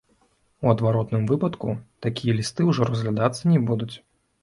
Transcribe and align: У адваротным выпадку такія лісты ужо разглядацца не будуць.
У 0.63 0.71
адваротным 0.73 1.27
выпадку 1.33 1.69
такія 2.09 2.33
лісты 2.41 2.61
ужо 2.73 2.91
разглядацца 2.93 3.43
не 3.57 3.65
будуць. 3.73 3.93